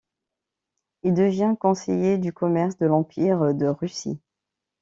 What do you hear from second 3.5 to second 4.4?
de Russie.